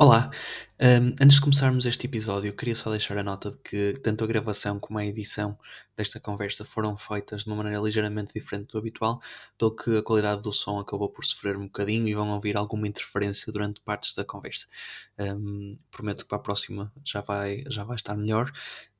[0.00, 0.30] Olá!
[0.80, 4.28] Hum, antes de começarmos este episódio, queria só deixar a nota de que tanto a
[4.28, 5.58] gravação como a edição
[5.96, 9.20] desta conversa foram feitas de uma maneira ligeiramente diferente do habitual,
[9.58, 12.86] pelo que a qualidade do som acabou por sofrer um bocadinho e vão ouvir alguma
[12.86, 14.66] interferência durante partes da conversa.
[15.18, 18.52] Hum, prometo que para a próxima já vai, já vai estar melhor.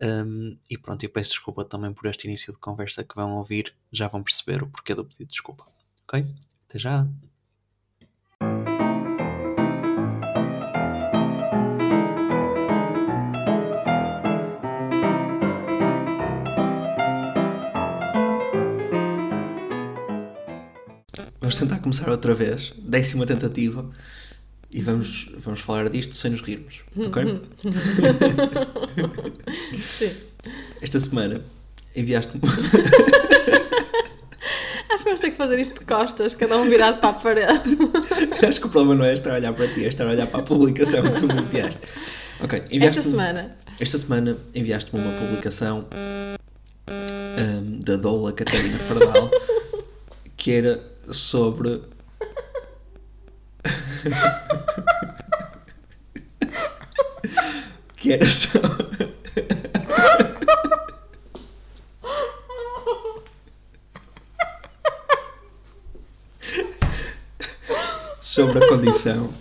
[0.02, 3.72] Hum, e pronto, e peço desculpa também por este início de conversa que vão ouvir,
[3.92, 5.64] já vão perceber o porquê do pedido de desculpa.
[6.08, 6.26] Ok?
[6.68, 7.06] Até já!
[21.48, 23.82] Vamos tentar começar outra vez, décima tentativa,
[24.70, 27.40] e vamos, vamos falar disto sem nos rirmos, ok?
[29.98, 30.10] Sim.
[30.82, 31.40] Esta semana
[31.96, 32.42] enviaste-me.
[34.92, 37.78] Acho que vamos ter que fazer isto de costas, cada um virado para a parede.
[38.46, 40.26] Acho que o problema não é estar a olhar para ti, é estar a olhar
[40.26, 41.80] para a publicação que tu me enviaste.
[42.42, 43.56] Ok, Esta enviaste-me- semana.
[43.80, 45.86] Esta semana enviaste-me uma publicação
[46.90, 49.30] hum, da Doula Catarina Fardal
[50.36, 51.82] que era sobre.
[57.96, 59.16] que era sobre.
[68.20, 69.34] sobre a condição.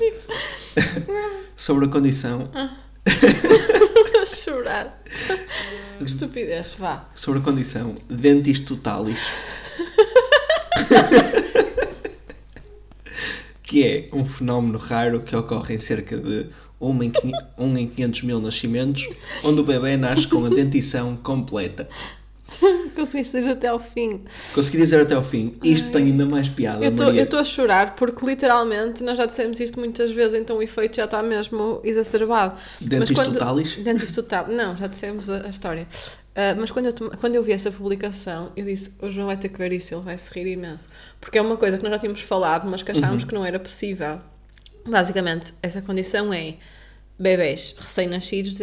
[1.55, 2.49] sobre a condição
[4.47, 5.01] chorar.
[6.01, 7.09] Estupidez, vá.
[7.15, 9.17] sobre a condição dentis totalis.
[13.67, 16.47] que é um fenómeno raro que ocorre em cerca de
[16.79, 19.07] 1 em, 500 um em 500 mil nascimentos,
[19.43, 21.87] onde o bebê nasce com a dentição completa.
[22.95, 24.21] Conseguiste ir até ao fim.
[24.55, 28.25] Consegui dizer até ao fim, isto tem ainda mais piada, Eu estou a chorar porque
[28.25, 32.55] literalmente nós já dissemos isto muitas vezes, então o efeito já está mesmo exacerbado.
[32.79, 33.75] Dentis totalis?
[33.75, 34.47] Dentis total.
[34.47, 35.87] Não, já dissemos a, a história.
[36.39, 39.49] Ah, mas quando eu, quando eu vi essa publicação, eu disse: o João vai ter
[39.49, 40.87] que ver isso, ele vai se rir imenso.
[41.19, 43.27] Porque é uma coisa que nós já tínhamos falado, mas que achámos Uhum.
[43.29, 44.19] que não era possível.
[44.85, 46.53] Basicamente, essa condição é
[47.17, 48.55] bebés recém-nascidos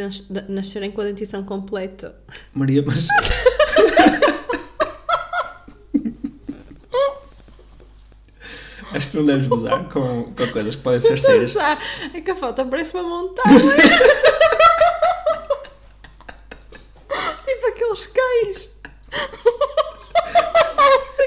[0.49, 2.15] nascerem com a dentição completa.
[2.55, 3.09] Maria, mas...
[8.93, 11.55] Acho que não deves gozar com, com coisas que podem ser sérias.
[12.15, 13.59] É que a foto parece uma montanha.
[17.95, 18.71] aqueles cães.
[19.13, 19.29] A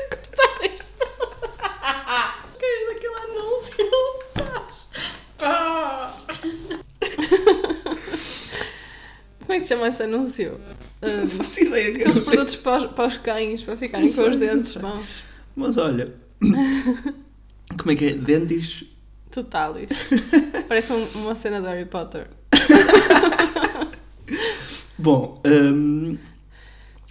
[0.09, 1.07] cortar isto.
[2.59, 3.88] Cães daquele anúncio,
[4.33, 4.79] sabes?
[5.39, 6.13] Ah.
[9.39, 10.59] Como é que se chama esse anúncio?
[11.01, 12.35] Não Um, faço ideia, que sei.
[12.35, 15.23] produtos para os, para os cães, para ficarem com os dentes bons.
[15.55, 16.13] Mas olha,
[17.79, 18.13] como é que é?
[18.13, 18.84] Dentis.
[19.31, 19.88] Totalis.
[20.67, 22.28] Parece um- uma cena de Harry Potter.
[24.97, 26.17] Bom, hum,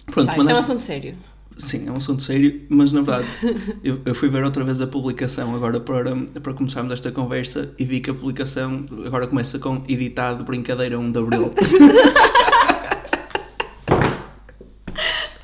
[0.07, 1.15] pronto, Tá, isto é um assunto sério.
[1.57, 3.27] sim, é um assunto sério, mas na verdade
[3.83, 7.85] eu, eu fui ver outra vez a publicação agora para, para começarmos esta conversa e
[7.85, 11.53] vi que a publicação agora começa com editado brincadeira 1 de Abril.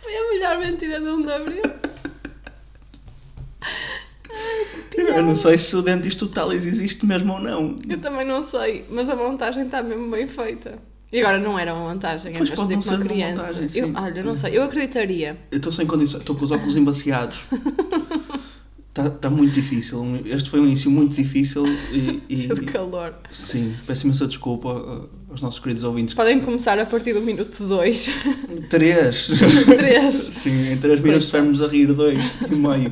[0.02, 1.64] Foi a melhor mentira de 1 de Abril.
[4.98, 7.78] eu não sei se o Dentis Totalis existe mesmo ou não.
[7.88, 10.80] Eu também não sei, mas a montagem está mesmo bem feita.
[11.14, 13.44] E agora não era uma montagem, é Pois, pode não uma ser uma criança.
[13.54, 15.38] montagem, eu, olha, eu não sei, eu acreditaria.
[15.52, 17.38] Eu estou sem condições, estou com os óculos embaciados.
[18.90, 20.22] Está tá muito difícil.
[20.26, 23.14] Este foi um início muito difícil e, e- de calor.
[23.32, 26.16] sim, peço imensa desculpa uh, aos nossos queridos ouvintes.
[26.16, 28.10] que Podem se- começar a partir do minuto 2.
[28.72, 29.28] Três.
[29.68, 30.14] 3.
[30.16, 32.20] Sim, em três minutos estivermos a rir dois
[32.50, 32.92] e meio.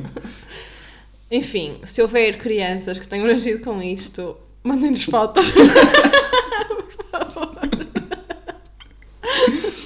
[1.28, 5.50] Enfim, se houver crianças que tenham nascido com isto, mandem-nos fotos.
[5.50, 5.66] Por
[7.10, 7.52] favor.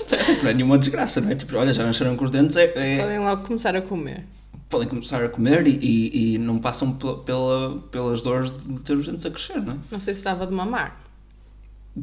[0.07, 1.35] Até porque não é nenhuma desgraça, não é?
[1.35, 4.25] Tipo, olha, já nasceram com os dentes, é, é- Podem logo começar a comer.
[4.69, 8.95] podem começar a comer e, e- e não passam pela, pela- pelas dores de ter
[8.97, 9.77] os dentes a crescer, não é?
[9.91, 11.01] Não sei se estava de mamar.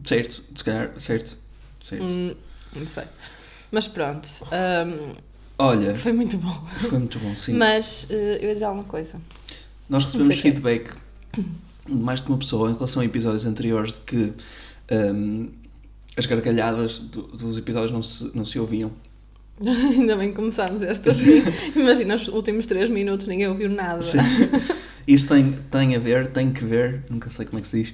[0.06, 1.38] Certo, se calhar, certo.
[1.88, 2.04] certo.
[2.04, 2.34] Hum,
[2.76, 3.04] não sei.
[3.72, 5.14] Mas pronto, hum,
[5.58, 6.66] Olha, foi muito bom.
[6.90, 7.54] foi muito bom, sim.
[7.54, 9.20] Mas eh, eu ia dizer alguma coisa.
[9.90, 10.94] Nós recebemos feedback
[11.88, 14.34] de mais de uma pessoa em relação a episódios anteriores de que
[14.92, 15.50] hum,
[16.18, 18.92] as gargalhadas do- dos episódios não se, não se ouviam.
[19.66, 21.44] Ainda bem que começámos esta assim.
[21.76, 24.02] Imagina os últimos 3 minutos, ninguém ouviu nada.
[24.02, 24.18] Sim.
[25.08, 27.94] Isso tem, tem a ver, tem que ver, nunca sei como é que se diz,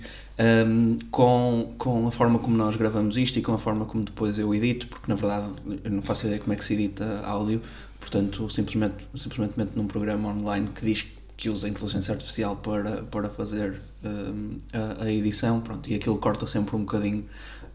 [0.68, 4.38] hum, com, com a forma como nós gravamos isto e com a forma como depois
[4.38, 5.50] eu edito, porque na verdade
[5.83, 7.62] eu não faço ideia como é que se edita áudio,
[8.00, 11.06] portanto simplesmente, simplesmente num programa online que diz
[11.36, 16.18] que usa a inteligência artificial para, para fazer um, a, a, edição, pronto, e aquilo
[16.18, 17.25] corta sempre um bocadinho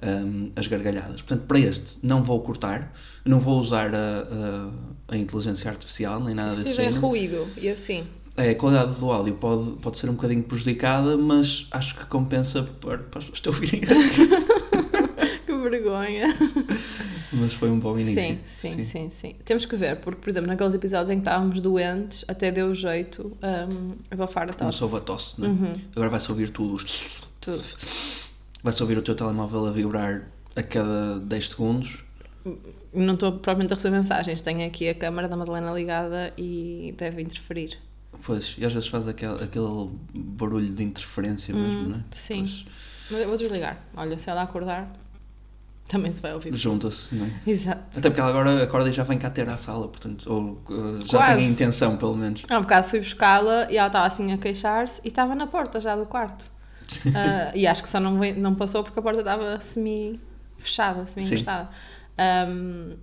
[0.04, 1.22] um, as gargalhadas.
[1.22, 2.92] Portanto, para este não vou cortar,
[3.24, 4.68] não vou usar a,
[5.08, 7.06] a, a inteligência artificial nem nada Se desse tiver género.
[7.06, 8.04] ruído e assim.
[8.36, 12.64] É, a qualidade do áudio pode, pode ser um bocadinho prejudicada, mas acho que compensa
[12.80, 13.80] para, para as pessoas ouvirem.
[15.46, 16.34] Que vergonha.
[17.32, 18.20] mas foi um bom início.
[18.22, 21.60] Sim, sim, sim, sim, Temos que ver, porque, por exemplo, naqueles episódios em que estávamos
[21.60, 24.78] doentes, até deu jeito um, a abafar a tosse.
[24.80, 25.76] Começou a tosse, não é?
[25.94, 26.82] Agora vai-se ouvir tudo.
[27.40, 27.62] Tudo.
[28.64, 30.22] Vai-se ouvir o teu telemóvel a vibrar
[30.56, 32.02] a cada 10 segundos.
[32.94, 37.20] Não estou propriamente a receber mensagens, tenho aqui a câmara da Madalena ligada e deve
[37.20, 37.78] interferir.
[38.22, 42.02] Pois, e às vezes faz aquele, aquele barulho de interferência mesmo, não é?
[42.12, 42.38] sim.
[42.38, 42.64] Pois,
[43.10, 43.78] Mas eu vou desligar.
[43.94, 44.90] Olha, se ela acordar,
[45.86, 46.54] também se vai ouvir.
[46.54, 47.30] Junta-se, não é?
[47.46, 47.98] Exato.
[47.98, 51.04] Até porque ela agora acorda e já vem cá ter à sala, portanto, ou uh,
[51.04, 51.36] já Quase.
[51.36, 52.44] tem a intenção, pelo menos.
[52.48, 55.82] Há um bocado fui buscá-la e ela estava assim a queixar-se e estava na porta
[55.82, 56.54] já do quarto.
[57.14, 61.68] Ah, e acho que só não, não passou porque a porta estava semi-fechada, semi-encostada.
[62.48, 62.96] Um,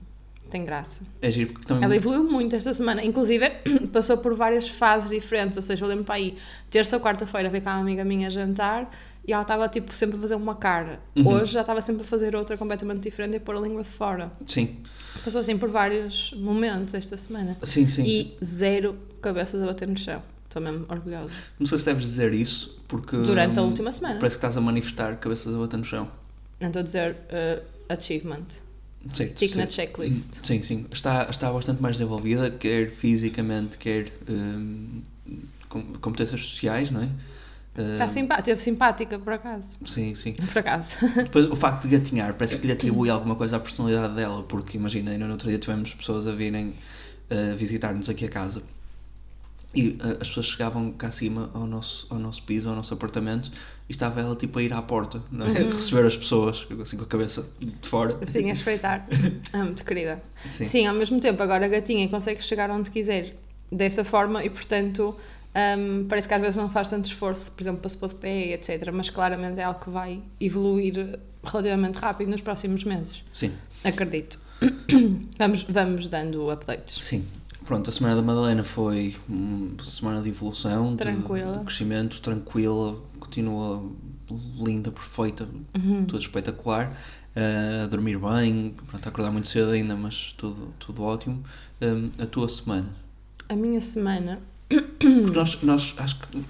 [0.49, 1.01] tem graça.
[1.21, 1.83] É giro porque também.
[1.83, 3.03] Ela evoluiu muito esta semana.
[3.03, 3.49] Inclusive,
[3.93, 5.55] passou por várias fases diferentes.
[5.57, 6.37] Ou seja, eu lembro para aí,
[6.69, 8.91] terça ou quarta-feira, veio cá uma amiga minha jantar
[9.25, 10.99] e ela estava tipo, sempre a fazer uma cara.
[11.15, 11.27] Uhum.
[11.27, 14.31] Hoje já estava sempre a fazer outra completamente diferente e pôr a língua de fora.
[14.45, 14.77] Sim,
[15.23, 17.57] Passou assim por vários momentos esta semana.
[17.63, 18.03] sim, sim.
[18.03, 20.21] E zero cabeças a bater no chão.
[20.51, 21.33] Estou mesmo orgulhosa.
[21.57, 23.15] Não sei se deves dizer isso, porque.
[23.15, 24.15] Durante a hum, última semana.
[24.15, 26.11] Parece que estás a manifestar cabeças a bater no chão.
[26.59, 28.43] Não estou a dizer uh, achievement.
[29.13, 30.29] Sim, Tick na checklist.
[30.43, 30.85] Sim, sim.
[30.91, 34.11] Está, está bastante mais desenvolvida, quer fisicamente, quer
[35.69, 37.09] com competências sociais, não é?
[37.93, 39.77] Está Hum, simpática, teve simpática por acaso.
[39.85, 40.33] Sim, sim.
[40.51, 40.97] Por acaso.
[41.15, 44.77] Depois, o facto de gatinhar parece que lhe atribui alguma coisa à personalidade dela, porque
[44.77, 46.73] imagina, ainda no outro dia tivemos pessoas a virem
[47.31, 48.61] uh, visitar-nos aqui a casa
[49.73, 53.49] e uh, as pessoas chegavam cá acima ao nosso, ao nosso piso, ao nosso apartamento
[53.87, 55.49] e estava ela tipo a ir à porta, não é?
[55.49, 55.71] Uhum.
[55.71, 58.17] receber as pessoas, assim com a cabeça de fora.
[58.27, 59.07] Sim, a espreitar.
[59.53, 60.21] Ah, muito querida.
[60.49, 60.65] Sim.
[60.65, 60.85] Sim.
[60.87, 63.35] ao mesmo tempo, agora a gatinha consegue chegar onde quiser
[63.71, 65.15] dessa forma e, portanto,
[65.77, 68.15] hum, parece que às vezes não faz tanto esforço, por exemplo, para se pôr de
[68.15, 68.91] pé, etc.
[68.93, 73.23] Mas claramente é algo que vai evoluir relativamente rápido nos próximos meses.
[73.31, 73.51] Sim,
[73.83, 74.39] Acredito.
[75.39, 77.03] Vamos, vamos dando updates.
[77.03, 77.25] sim.
[77.71, 81.59] Pronto, a semana da Madalena foi uma semana de evolução, de- Tranquila.
[81.59, 83.81] de, crescimento, tranquila, continua
[84.61, 85.47] linda, perfeita,
[85.77, 86.03] Uhum.
[86.03, 86.91] tudo espetacular.
[87.33, 91.41] Uh, a dormir bem, pronto, a acordar muito cedo ainda, mas tudo, tudo ótimo.
[91.81, 92.89] Um, a tua semana?
[93.47, 94.41] A minha semana.
[94.67, 96.41] Porque nós, nós acho que uh,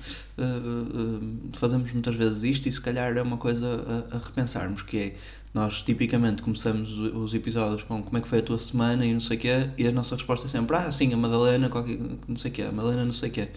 [0.42, 4.98] uh, fazemos muitas vezes isto e se calhar é uma coisa a, a repensarmos, que
[4.98, 5.16] é
[5.54, 9.20] nós tipicamente começamos os episódios com como é que foi a tua semana e não
[9.20, 12.36] sei o quê, e a nossa resposta é sempre, ah sim, a Madalena, qualquer, não
[12.36, 13.50] sei o quê, a Madalena não sei o quê.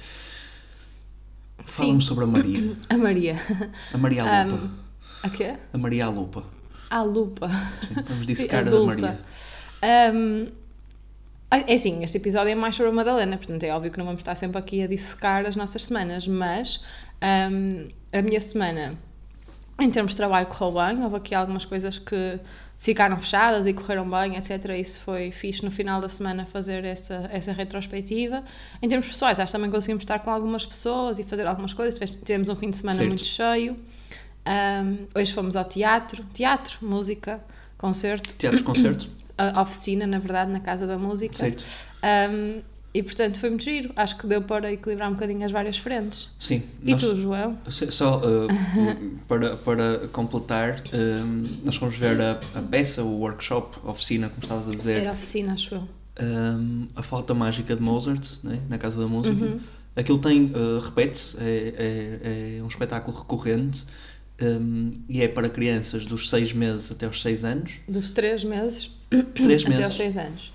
[1.67, 3.37] Fala-me sobre a Maria, a Maria.
[3.93, 4.70] a Maria Lupa, Um,
[5.23, 5.55] a quê?
[5.73, 6.44] a Maria Lupa.
[6.91, 7.49] A lupa.
[7.49, 8.87] Sim, vamos dissecar a adulta.
[8.87, 9.19] Maria.
[10.14, 10.46] Um,
[11.50, 14.20] é assim, este episódio é mais sobre a Madalena, portanto é óbvio que não vamos
[14.20, 16.81] estar sempre aqui a dissecar as nossas semanas, mas
[17.52, 18.99] um, a minha semana,
[19.78, 21.02] em termos de trabalho, correu bem.
[21.02, 22.38] Houve aqui algumas coisas que
[22.78, 24.78] ficaram fechadas e correram bem, etc.
[24.78, 28.44] Isso foi fixe no final da semana fazer essa, essa retrospectiva.
[28.82, 31.98] Em termos pessoais, acho que também conseguimos estar com algumas pessoas e fazer algumas coisas.
[32.12, 33.08] Tivemos um fim de semana Certo.
[33.08, 33.78] muito cheio.
[34.46, 37.43] Um, hoje fomos ao teatro, teatro, música,
[37.78, 39.08] concerto, Teatro concerto?
[39.36, 41.36] a oficina, na verdade, na Casa da Música.
[41.36, 41.64] Certo.
[42.31, 42.60] Um,
[42.94, 43.91] e portanto foi muito giro.
[43.96, 46.31] Acho que deu para equilibrar um bocadinho as várias frentes.
[46.39, 46.63] Sim.
[46.84, 47.58] E nós- tu, João?
[47.69, 48.48] Só uh,
[49.29, 54.43] para, para completar, um, nós fomos ver a, a peça, o workshop, a oficina, como
[54.43, 55.89] estavas a dizer, Era a oficina, acho eu.
[56.22, 59.44] um, a flauta mágica de Mozart, né, na Casa da Música.
[59.44, 59.58] Uhum.
[59.96, 63.84] Aquilo tem, uh, repete-se, é, é, é um espetáculo recorrente
[64.43, 67.72] um, e é para crianças dos 6 meses até aos 6 anos.
[67.89, 68.91] Dos três meses
[69.34, 69.84] Três até meses.
[69.84, 70.53] aos seis anos.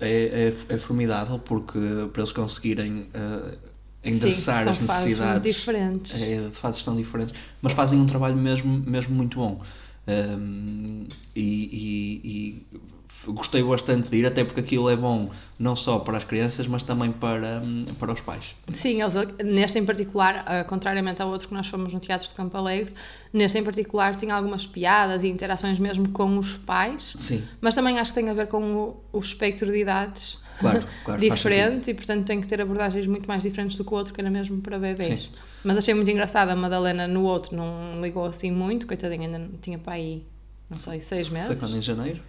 [0.00, 1.78] É, é, é formidável porque
[2.12, 3.56] para eles conseguirem uh,
[4.04, 6.14] endereçar Sim, as necessidades diferentes.
[6.22, 9.60] é, de fases tão diferentes, mas fazem um trabalho mesmo, mesmo muito bom.
[10.06, 12.80] Um, e, e- e f-
[13.26, 16.82] gostei bastante de ir, até porque aquilo é bom não só para as crianças, mas
[16.82, 18.54] também para, hum, para os pais.
[18.72, 22.34] Sim, eles, neste em particular, ah, contrariamente ao outro que nós fomos no Teatro de
[22.34, 22.94] Campo Alegre,
[23.32, 27.98] neste em particular tinha algumas piadas e interações mesmo com os pais, Sim, mas também
[27.98, 31.20] acho que tem a ver com o, o espectro de idades claro, claro.
[31.20, 34.20] diferente e, portanto, tem que ter abordagens muito mais diferentes do que o outro, que
[34.20, 35.20] era mesmo para bebês.
[35.20, 35.32] Sim.
[35.64, 39.78] Mas achei muito engraçado, a Madalena no outro não ligou assim muito, coitadinha, ainda tinha
[39.78, 40.24] para aí,
[40.70, 41.40] não sei, seis sentido.
[41.40, 41.60] Foi meses.
[41.60, 42.22] quando em janeiro?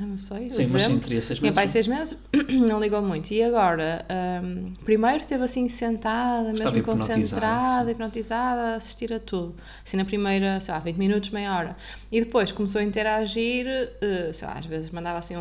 [0.00, 0.50] Não sei.
[0.50, 1.54] Sim, mas sim, seis meses.
[1.54, 2.18] pai seis meses,
[2.50, 3.30] não ligou muito.
[3.32, 4.04] E agora,
[4.42, 7.90] hum, primeiro esteve assim sentada, Estava mesmo concentrada, sim.
[7.92, 9.54] hipnotizada, a assistir a tudo.
[9.84, 11.76] Assim na primeira, sei lá, 20 minutos, meia hora.
[12.10, 15.40] E depois começou a interagir, eh, sei lá, às vezes mandava assim um,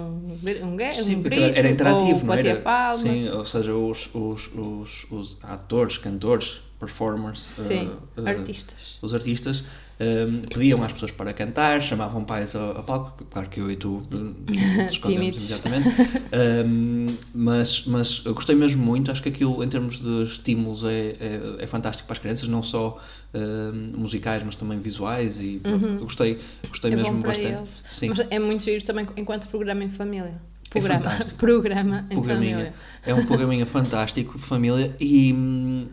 [0.62, 2.56] um, gue- Sim, um grito, era interativo, ou era?
[2.62, 3.00] palmas.
[3.00, 8.98] Sim, ou seja, os, os, os, os atores, cantores, performers, eh, eh, artistas.
[9.02, 9.64] os artistas
[10.00, 13.76] ehm, pediam às pessoas para cantar, chamavam pais a, a palco, claro que eu e
[13.78, 14.04] tu
[14.90, 15.90] escondemos imediatamente,
[16.32, 21.16] Ehm, mas, mas eu gostei mesmo muito, acho que aquilo em termos de estímulos é,
[21.20, 23.00] é, é fantástico para as crianças, não só
[23.34, 27.00] ehm, musicais, mas também visuais e eu gostei, gostei Uhum.
[27.00, 28.28] É mesmo bastante.
[28.30, 30.36] é muito giro também enquanto programa em família.
[30.76, 31.40] É Programa, fantástico.
[31.40, 32.56] programa em Programinha.
[32.58, 32.74] família.
[33.06, 35.88] É um programinha fantástico de família e hum,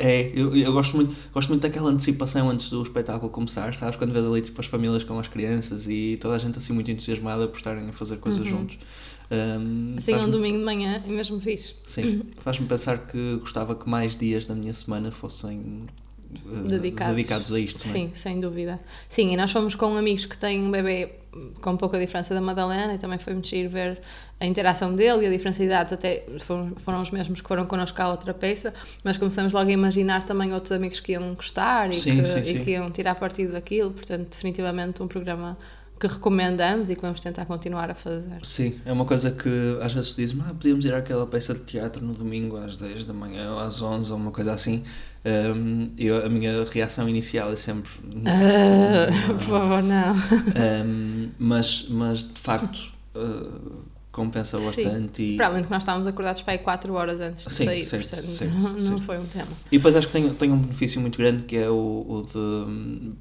[0.00, 3.96] é, eu, eu gosto muito, gosto muito daquela antecipação antes do espetáculo começar, sabes?
[3.96, 6.90] Quando vês ali tipo as famílias com as crianças e toda a gente assim muito
[6.90, 8.78] entusiasmada por estarem a fazer coisas juntos.
[9.30, 11.74] Hum, Assim, um domingo de manhã, é mesmo fixe.
[11.86, 15.86] Sim, faz-me pensar que gostava que mais dias da minha semana fossem
[16.34, 17.14] eh, Dedicados.
[17.14, 17.76] dedicados a isto.
[17.78, 17.92] é?
[17.92, 18.80] Sim, sem dúvida.
[19.08, 21.19] Sim, e nós fomos com amigos que têm um bebê
[21.60, 24.00] com pouca diferença da Madalena e também foi muito giro ver
[24.38, 27.66] a interação dele e a diferença de idades até foram, foram os mesmos que foram
[27.66, 31.90] connosco à outra peça, mas começamos logo a imaginar também outros amigos que iam gostar
[31.90, 32.64] e, Sim, que, sim, e sim.
[32.64, 35.56] que iam tirar partido daquilo, portanto definitivamente um programa
[36.00, 38.40] que recomendamos e que vamos tentar continuar a fazer.
[38.42, 42.02] Sim, é uma coisa que às vezes dizem, ah, podíamos ir àquela peça de teatro
[42.02, 44.82] no domingo às 10 da manhã ou às 11 ou uma coisa assim.
[45.22, 47.90] Um, eu, a minha reação inicial é sempre.
[48.24, 50.14] Ah, por favor, não.
[50.86, 55.22] Um, mas, mas de facto uh, compensa bastante.
[55.22, 57.64] E, Para além de que nós estávamos acordados para aí 4 horas antes de Sim,
[57.66, 59.02] sair, certo, portanto certo, não, não certo.
[59.02, 59.48] foi um tema.
[59.70, 62.38] e depois acho que tem, tem um benefício muito grande que é o, o de
[62.38, 63.12] hum,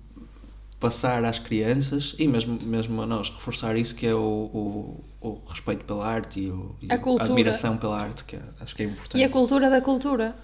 [0.79, 4.19] passar às crianças e mesmo, mesmo a nós reforçar isso que é o,
[5.21, 7.23] o, o respeito pela arte e, o, e A cultura.
[7.25, 9.19] admiração pela arte, que é- acho que é importante.
[9.19, 10.35] E a cultura da cultura.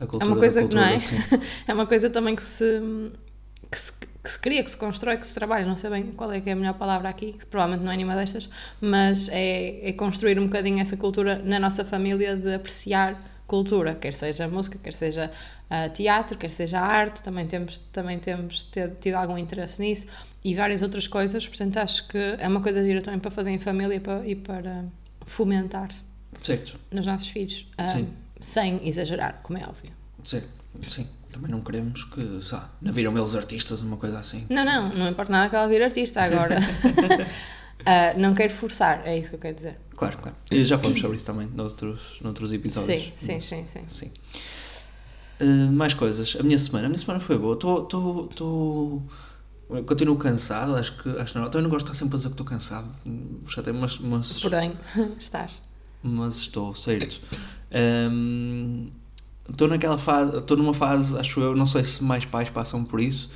[0.00, 0.98] A É cultura uma coisa que cultura, não é?
[0.98, 1.16] sim.
[1.66, 2.64] É uma coisa também que se,
[3.70, 3.92] que se
[4.24, 6.50] que se cria, que se constrói, que se trabalha, não sei bem qual é que
[6.50, 10.38] é a melhor palavra aqui, que provavelmente não é nenhuma destas, mas é, é construir
[10.38, 13.16] um bocadinho essa cultura na nossa família de apreciar
[13.48, 15.32] cultura, quer seja música, quer seja
[15.68, 20.06] ah, teatro, quer seja arte, também temos, também temos ter- tido algum interesse nisso
[20.44, 23.58] e várias outras coisas, portanto acho que é uma coisa gira também para fazer em
[23.58, 24.84] família e para, e para
[25.26, 25.88] fomentar
[26.42, 27.86] Certo, nos nossos filhos, ah,
[28.40, 29.90] sem exagerar, como é óbvio.
[30.24, 30.42] sim,
[30.88, 31.08] sim.
[31.32, 34.46] Também não queremos que, lá, não viram eles artistas, uma coisa assim.
[34.48, 36.56] Não, não, não importa nada que ela vire artista agora.
[37.86, 39.78] Ah, não quero forçar, é isso que eu quero dizer.
[39.98, 40.36] Claro, claro.
[40.50, 43.12] E já falamos sobre isso também noutros, noutros episódios.
[43.16, 43.84] Sim, sim, sim, sim.
[43.88, 44.10] Sim.
[45.40, 46.36] Uh, mais coisas.
[46.38, 47.54] A minha semana, a minha semana foi boa.
[47.54, 49.02] Estou.
[49.86, 51.08] Continuo cansado, acho que.
[51.18, 51.50] Acho que não.
[51.50, 52.88] Também não gosto de estar sempre a dizer que estou cansado.
[53.48, 54.76] Já tem, mas, mas, Porém,
[55.18, 55.62] estás.
[56.02, 57.20] mas estou, certo.
[58.10, 58.88] Hum,
[59.50, 60.36] Estou naquela fase.
[60.36, 63.30] Estou numa fase, acho eu, não sei se mais pais passam por isso.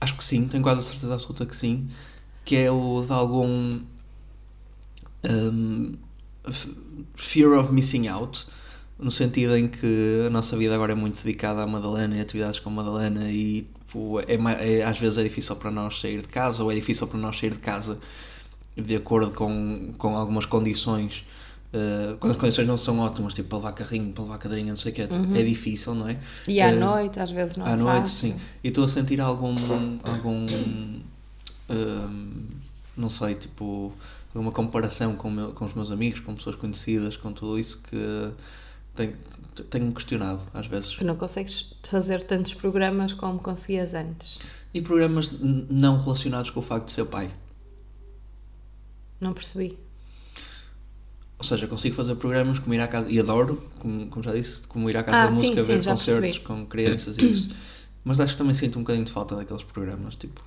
[0.00, 1.88] Acho que sim, tenho quase a certeza absoluta que sim.
[2.44, 3.80] Que é o de algum.
[6.48, 6.68] F-
[7.16, 8.46] fear of missing out.
[8.98, 12.60] No sentido em que a nossa vida agora é muito dedicada à Madalena e atividades
[12.60, 16.28] com a Madalena e tipo, é, é- às vezes é difícil para nós sair de
[16.28, 17.98] casa ou é difícil para nós sair de casa
[18.76, 21.24] de acordo com, com algumas condições
[21.74, 24.78] eh, quando as condições não são ótimas, tipo para levar carrinho, para levar cadeirinha, não
[24.78, 26.18] sei o que, é difícil, não é?
[26.46, 28.32] E à Eh, noite, às vezes não à é noite, fácil.
[28.32, 28.40] sim.
[28.62, 29.54] E estou a sentir algum.
[30.04, 30.46] algum
[32.96, 33.92] não sei, tipo.
[34.34, 38.32] Alguma comparação com, meu- com os meus amigos, com pessoas conhecidas, com tudo isso que
[38.94, 39.16] tenho-
[39.70, 40.96] tenho-me questionado às vezes.
[40.96, 44.38] Que não consegues fazer tantos programas como conseguias antes.
[44.72, 47.30] E programas não relacionados com o facto de ser pai.
[49.20, 49.78] Não percebi.
[51.38, 54.66] Ou seja, consigo fazer programas como ir à casa, e adoro, como, como já disse,
[54.66, 56.44] como ir à casa Ah, da sim, música, sim, ver concertos percebi.
[56.46, 57.54] com crianças e isso.
[58.04, 60.40] Mas acho que também sinto um bocadinho de falta daqueles programas, tipo.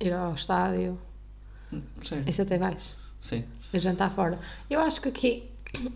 [0.00, 0.98] Ir ao estádio,
[2.02, 2.92] Sério, isso até vais.
[3.20, 3.44] sim.
[3.72, 4.38] Ir jantar fora.
[4.68, 5.44] Eu acho que aqui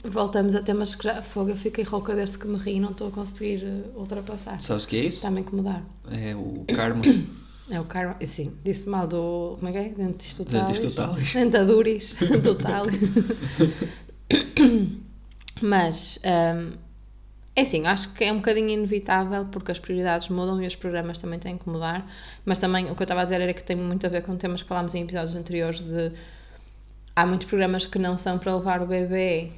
[0.05, 1.51] voltamos a temas que já fogo.
[1.51, 4.61] Eu fiquei rouca desde que me ri e não estou a conseguir eh, ultrapassar.
[4.61, 5.17] Sabes o que é isso?
[5.17, 5.83] Está-me a incomodar.
[6.11, 7.03] É o karma.
[7.71, 8.15] É o karma.
[8.27, 9.57] Sim, disse mal do.
[9.59, 9.89] Como é que é?
[9.89, 10.79] Dentista totalis.
[10.79, 11.33] Dentista totalis.
[11.35, 12.15] Dentaduris.
[12.45, 12.87] Total.
[15.63, 16.19] Mas.
[16.25, 16.73] hum,
[17.57, 21.21] é assim, acho que é um bocadinho inevitável porque as prioridades mudam e os programas
[21.21, 22.05] também têm que mudar.
[22.45, 24.37] Mas também o que eu estava a dizer era que tem muito a ver com
[24.37, 26.13] temas que falámos em episódios anteriores de.
[27.15, 29.53] Há muitos programas que não são para levar o bebê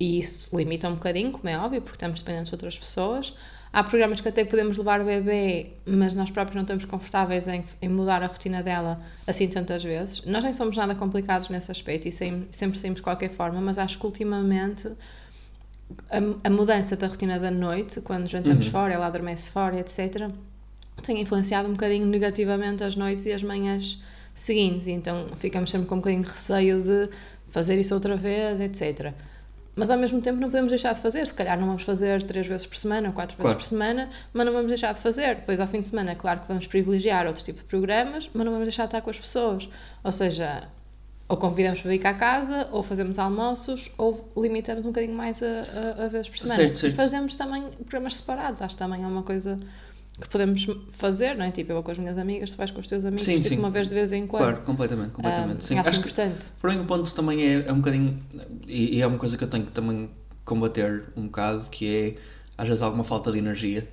[0.00, 3.32] e isso limita um bocadinho, como é óbvio, porque estamos dependentes de outras pessoas.
[3.72, 7.64] Há programas que até podemos levar o bebê, mas nós próprios não estamos confortáveis em,
[7.80, 10.24] em mudar a rotina dela assim tantas vezes.
[10.24, 13.78] Nós nem somos nada complicados nesse aspecto e saímos, sempre saímos de qualquer forma, mas
[13.78, 14.90] acho que ultimamente
[16.10, 20.28] a, a mudança da rotina da noite, quando jantamos fora, ela adormece fora, etc.,
[21.02, 24.00] tem influenciado um bocadinho negativamente as noites e as manhãs
[24.34, 24.86] seguintes.
[24.86, 27.10] E então ficamos sempre com um bocadinho de receio de
[27.50, 29.12] fazer isso outra vez, etc.
[29.74, 31.26] Mas ao mesmo tempo não podemos deixar de fazer.
[31.26, 33.58] Se calhar não vamos fazer três vezes por semana ou quatro vezes Claro.
[33.58, 35.34] por semana, mas não vamos deixar de fazer.
[35.36, 38.44] Depois, ao fim de semana, é claro que vamos privilegiar outros tipos de programas, mas
[38.44, 39.68] não vamos deixar de estar com as pessoas.
[40.02, 40.66] Ou seja,
[41.28, 45.42] ou convidamos para vir cá a casa, ou fazemos almoços, ou limitamos um bocadinho mais
[45.42, 46.60] a, a, a vezes por semana.
[46.60, 46.92] Certo, certo.
[46.92, 48.62] E fazemos também programas separados.
[48.62, 49.58] Acho que também é uma coisa
[50.20, 51.50] que podemos fazer, não é?
[51.50, 53.48] Tipo, eu vou com as minhas amigas, tu vais com os teus amigos, Sim, tipo,
[53.48, 53.58] sim.
[53.58, 54.42] uma vez de vez em quando.
[54.42, 55.58] Claro, completamente, completamente.
[55.58, 55.78] Ah, sim.
[55.78, 56.46] acho, Acho que, importante.
[56.60, 58.18] porém, o ponto também é, é um bocadinho,
[58.66, 60.08] e, e é uma coisa que eu tenho que também
[60.44, 62.14] combater um bocado, que é,
[62.56, 63.86] às vezes, alguma falta de energia,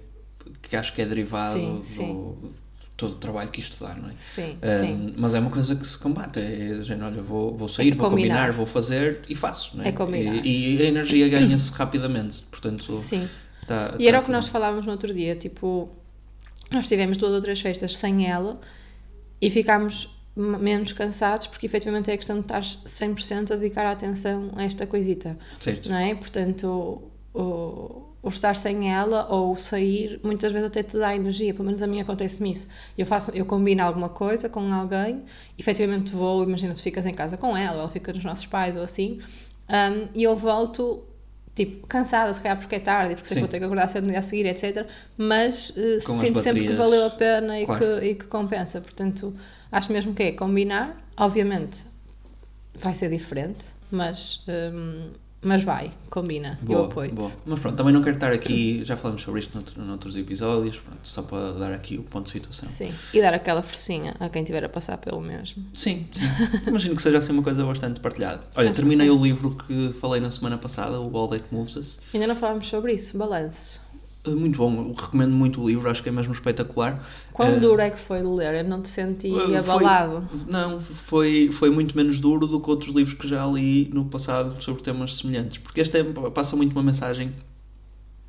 [0.62, 2.54] que acho que é derivado Sim, do,
[2.96, 4.14] todo o trabalho que isto dá, não é?
[4.16, 5.14] Sim, Um, sim.
[5.18, 6.40] Mas é uma coisa que se combate.
[6.40, 8.36] É, gente, olha, vou, vou sair, É vou combinar.
[8.36, 8.52] combinar.
[8.54, 9.76] vou fazer e faço.
[9.76, 9.90] Não é?
[9.90, 10.36] É combinar.
[10.46, 12.44] E, e a energia ganha-se rapidamente.
[12.52, 13.28] Portanto, Sim.
[13.68, 15.90] tá- E era tá o que nós falávamos no outro dia, tipo,
[16.72, 18.60] nós tivemos duas ou três festas sem ela
[19.42, 23.92] e ficámos menos cansados porque efetivamente é a questão de estar 100% a dedicar a
[23.92, 25.90] atenção a esta coisita, Certo.
[25.90, 26.16] não é?
[26.16, 31.66] Portanto, o, o estar sem ela ou sair muitas vezes até te dá energia, pelo
[31.66, 32.68] menos a mim acontece-me isso.
[32.98, 35.24] Eu faço, eu combino alguma coisa com alguém,
[35.58, 38.76] efetivamente vou, imagina tu ficas em casa com ela, ou ela fica nos nossos pais
[38.78, 39.20] ou assim,
[39.70, 41.04] um, e eu volto
[41.56, 44.06] tipo, cansada, se calhar porque é tarde e porque sei vou ter que acordar cedo
[44.06, 44.88] no dia a seguir, etc.
[45.18, 48.00] Mas as sinto sempre que valeu a pena e, Claro.
[48.00, 48.82] que, e que compensa.
[48.82, 49.34] Portanto,
[49.72, 51.00] acho mesmo que é combinar.
[51.16, 51.86] Obviamente
[52.76, 55.12] vai ser diferente, mas, hum,
[55.44, 56.58] mas vai, combina.
[56.62, 57.16] eu Boa, apoio-te.
[57.16, 57.32] boa.
[57.46, 61.00] Mas pronto, também não quero estar aqui, já falamos sobre isto noutro, noutros episódios, pronto,
[61.04, 62.68] só para dar aqui o ponto de situação.
[62.70, 65.64] Sim, e dar aquela forcinha a quem estiver a passar pelo mesmo.
[65.74, 66.24] Sim, sim.
[66.68, 68.44] Imagino que seja assim uma coisa bastante partilhada.
[68.56, 72.00] Olha, Acho terminei o livro que falei na semana passada, o All That Moves Us.
[72.14, 73.82] Ainda não falámos sobre isso, balanço.
[74.26, 77.06] Uh, Muito bom, recomendo muito o livro, acho que é mesmo espetacular.
[77.34, 78.56] Quão Uh, duro é que foi de ler?
[78.56, 80.28] Eu não te senti Uh, foi- abalado.
[80.48, 84.62] Não, foi, foi muito menos duro do que outros livros que já li no passado
[84.64, 85.58] sobre temas semelhantes.
[85.58, 87.34] Porque este é- passa muito uma mensagem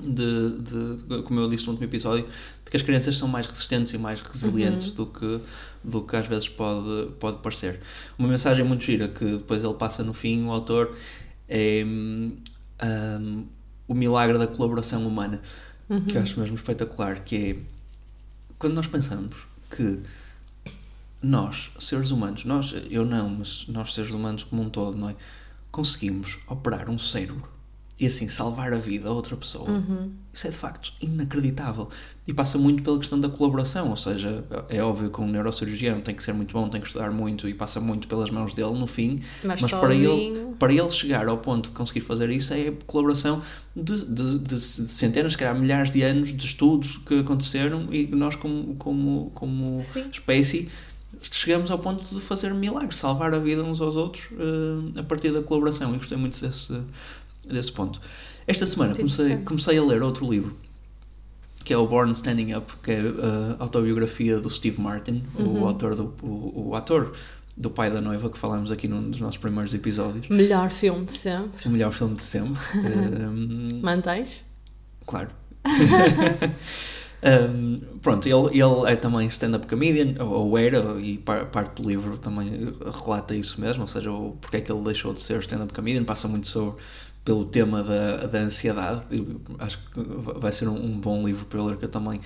[0.02, 2.24] de, de, como eu disse no último episódio,
[2.64, 5.40] de que as crianças são mais resistentes e mais resilientes do, que,
[5.82, 7.80] do que às vezes pode, pode parecer.
[8.18, 10.96] Uma mensagem muito gira que depois ele passa no fim, o autor,
[11.48, 12.32] é hum,
[12.82, 13.44] hum,
[13.86, 15.40] o milagre da colaboração humana,
[16.08, 17.56] que eu acho mesmo espetacular, que é
[18.58, 19.36] quando nós pensamos
[19.70, 20.00] que
[21.22, 25.16] nós, seres humanos, nós, eu não, mas nós seres humanos como um todo, não é?
[25.70, 27.53] Conseguimos operar um cérebro
[27.98, 29.68] e assim salvar a vida a outra pessoa.
[30.32, 31.88] Isso é de facto inacreditável.
[32.26, 36.14] E passa muito pela questão da colaboração, ou seja, é óbvio que um neurocirurgião tem
[36.14, 38.86] que ser muito bom, tem que estudar muito e passa muito pelas mãos dele no
[38.86, 43.42] fim, Mas para ele, para ele chegar ao ponto de conseguir fazer isso é colaboração
[43.76, 48.34] de, de, de centenas, se calhar milhares de anos de estudos que aconteceram e nós
[48.34, 50.08] como, como, como Sim.
[50.10, 50.68] espécie
[51.20, 55.32] chegamos ao ponto de fazer milagres, salvar a vida uns aos outros eh, a partir
[55.32, 56.72] da colaboração e gostei muito desse,
[57.46, 58.00] desse ponto.
[58.46, 60.56] Esta semana comecei, comecei a ler outro livro
[61.64, 63.00] que é o Born Standing Up, que é
[63.58, 65.62] a autobiografia do Steve Martin, Uhum.
[65.62, 67.14] o autor do o, o ator
[67.56, 70.28] do pai da noiva que falámos aqui num dos nossos primeiros episódios.
[70.28, 71.66] Melhor filme de sempre.
[71.66, 72.60] O melhor filme de sempre.
[72.76, 74.44] Um, Mantens?
[75.06, 75.30] claro.
[77.26, 82.18] Um, pronto, ele, ele é também stand-up comedian, ou, era, e par- parte do livro
[82.18, 85.72] também relata isso mesmo, ou seja, o, porque é que ele deixou de ser stand-up
[85.72, 86.82] comedian, passa muito sobre,
[87.24, 90.00] pelo tema da, da ansiedade, Eu acho que
[90.38, 92.20] vai ser um, um bom livro para eu ler, que eu também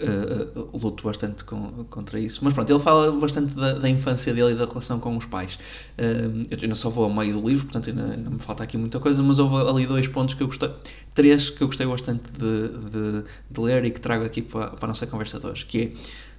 [0.00, 4.32] uh, uh, luto bastante com, contra isso, mas pronto, ele fala bastante da, da infância
[4.34, 5.58] dele e da relação com os pais.
[5.98, 8.76] Um, eu ainda só vou ao meio do livro, portanto ainda, ainda me falta aqui
[8.76, 10.70] muita coisa, mas houve ali dois pontos que eu gostei,
[11.14, 14.84] três que eu gostei bastante de, de, de ler e que trago aqui para, para
[14.84, 15.92] a nossa conversa de hoje, que é,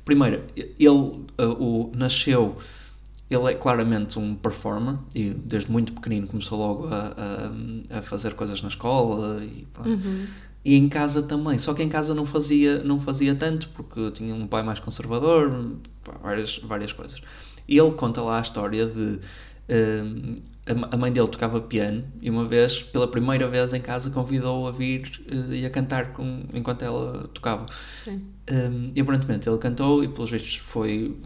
[0.06, 2.58] primeiro, ele uh, o, nasceu
[3.30, 7.14] ele é claramente um performer e desde muito pequenino começou logo a,
[7.92, 9.90] a, a fazer coisas na escola e, pronto.
[9.90, 10.26] Uhum.
[10.64, 14.34] e em casa também, só que em casa não fazia, não fazia tanto porque tinha
[14.34, 15.76] um pai mais conservador,
[16.22, 17.22] várias, várias coisas.
[17.68, 19.20] E ele conta lá a história de
[19.70, 20.36] hum,
[20.66, 24.68] a a mãe dele tocava piano e uma vez, pela primeira vez em casa, convidou-o
[24.68, 27.66] a vir eh, e a cantar com, enquanto ela tocava.
[28.04, 28.26] Sim.
[28.50, 31.18] Um, e aparentemente ele cantou e pelos vistos foi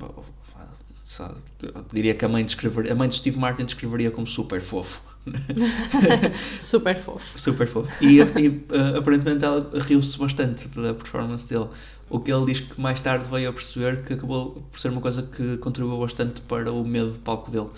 [1.19, 5.02] eu diria que a mãe, descrever, a mãe de Steve Martin descreveria como super fofo
[6.60, 7.39] Super fofo.
[7.39, 7.91] Super fofo.
[8.04, 11.67] E, e, uh, aparentemente ela riu-se bastante da performance dele.
[12.10, 15.02] O que ele diz que mais tarde veio a perceber que acabou por ser uma
[15.02, 17.69] coisa que contribuiu bastante para o medo de palco dele.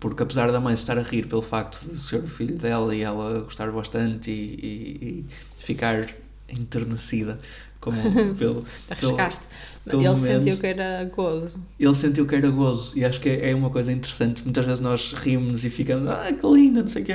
[0.00, 3.02] Porque apesar da mãe estar a rir pelo facto de ser o filho dela e
[3.02, 5.26] ela gostar bastante e, e, e
[5.64, 6.08] ficar
[6.48, 7.38] enternecida
[7.82, 8.00] como
[8.38, 9.44] pelo, Arriscaste.
[9.84, 11.60] Pelo, ele momento, sentiu que era gozo.
[11.78, 14.42] Ele sentiu que era gozo e acho que é, é uma coisa interessante.
[14.44, 17.14] Muitas vezes nós rimos e ficamos, ah, que linda, não sei o quê.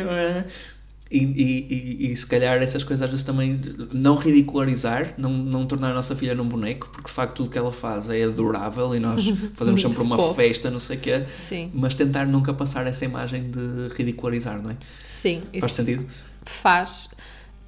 [1.09, 3.61] E, e, e, e, se calhar essas coisas às vezes também
[3.93, 7.57] não ridicularizar, não, não tornar a nossa filha num boneco, porque de facto tudo que
[7.57, 9.23] ela faz é adorável e nós
[9.55, 10.33] fazemos sempre uma fofo.
[10.33, 11.71] festa, não sei o quê, Sim.
[11.73, 14.77] mas tentar nunca passar essa imagem de ridicularizar, não é?
[15.07, 15.43] Sim.
[15.61, 16.05] Faz sentido?
[16.43, 17.09] Faz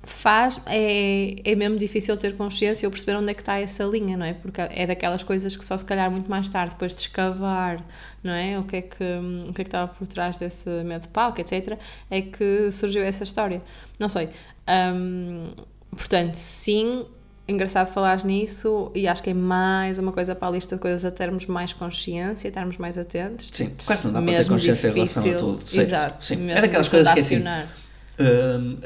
[0.04, 4.16] faz, é, é mesmo difícil ter consciência ou perceber onde é que está essa linha,
[4.16, 4.34] não é?
[4.34, 7.84] Porque é daquelas coisas que só se calhar muito mais tarde, depois de escavar,
[8.24, 8.58] não é?
[8.58, 9.04] O que é que,
[9.48, 11.78] o que, é que estava por trás desse medo de palco, etc.,
[12.10, 13.62] é que surgiu essa história.
[13.98, 14.30] Não sei.
[14.68, 15.52] Um,
[15.92, 17.06] portanto, sim,
[17.48, 21.04] engraçado falar nisso e acho que é mais uma coisa para a lista de coisas
[21.04, 23.50] a termos mais consciência, estarmos mais atentos.
[23.52, 25.68] Sim, claro que não dá para ter consciência difícil, em relação a tudo.
[25.68, 25.88] Certo.
[25.88, 26.26] Exato.
[26.26, 26.50] Sim.
[26.52, 27.44] É daquelas coisas que é assim,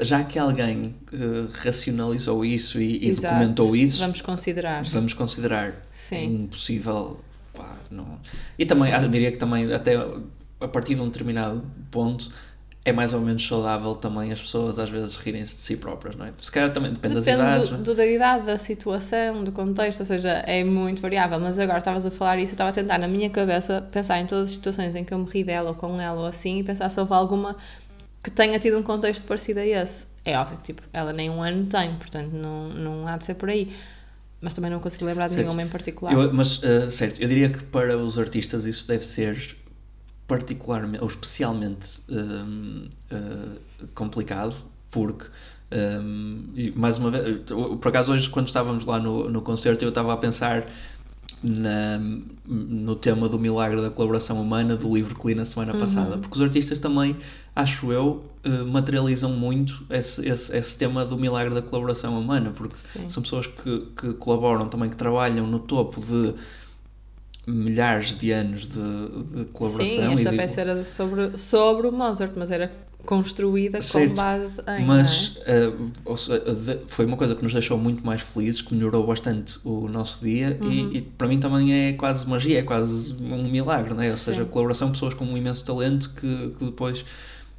[0.00, 4.84] já que alguém uh, racionalizou isso e, e documentou isso, vamos considerar.
[4.84, 5.74] Vamos considerar.
[5.90, 6.44] Sim.
[6.44, 7.20] Impossível.
[7.52, 8.18] Pá, não.
[8.58, 9.96] E também, eu diria que também, até
[10.60, 12.30] a partir de um determinado ponto,
[12.84, 16.26] é mais ou menos saudável também as pessoas às vezes rirem-se de si próprias, não
[16.26, 16.32] é?
[16.40, 17.68] Se calhar também depende, depende das idades.
[17.70, 21.40] Do, do, da idade, da situação, do contexto, ou seja, é muito variável.
[21.40, 24.26] Mas agora estavas a falar isso, eu estava a tentar na minha cabeça pensar em
[24.26, 26.62] todas as situações em que eu me ri dela ou com ela ou assim e
[26.62, 27.56] pensar se houve alguma
[28.24, 30.06] que tenha tido um contexto parecido a esse.
[30.24, 33.34] É óbvio que tipo, ela nem um ano tem, portanto não, não há de ser
[33.34, 33.72] por aí.
[34.40, 35.46] Mas também não consigo lembrar de certo.
[35.46, 36.12] nenhuma em particular.
[36.12, 39.56] Eu, mas, uh, certo, eu diria que para os artistas isso deve ser
[40.26, 44.54] particularmente ou especialmente uh, uh, complicado,
[44.90, 45.26] porque,
[45.72, 47.40] um, mais uma vez,
[47.80, 50.66] por acaso hoje, quando estávamos lá no, no concerto, eu estava a pensar
[51.44, 52.00] na,
[52.48, 55.80] no tema do milagre da colaboração humana do livro que li na semana uhum.
[55.80, 57.16] passada, porque os artistas também,
[57.54, 62.74] acho eu, uh, materializam muito esse, esse, esse, tema do milagre da colaboração humana, porque
[62.74, 63.10] Sim.
[63.10, 66.34] são pessoas que, que colaboram também, que trabalham no topo de
[67.46, 68.72] milhares de anos de,
[69.36, 69.94] de colaboração.
[69.94, 70.70] Sim, esta peça de...
[70.70, 72.72] era sobre, sobre o Mozart, mas era
[73.04, 74.84] construída certo, com base em.
[74.84, 75.68] Mas é?
[75.68, 80.24] uh, foi uma coisa que nos deixou muito mais felizes, que melhorou bastante o nosso
[80.24, 80.70] dia uhum.
[80.70, 84.10] e, e, para mim também é quase magia, é quase um milagre, não é?
[84.10, 87.00] Ou seja, a colaboração pessoas com um imenso talento que, que depois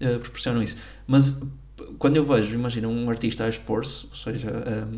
[0.01, 0.77] uh, proporcionam isso.
[1.07, 1.33] Mas
[1.99, 4.49] quando eu vejo, imagina, um artista a expor-se, ou seja,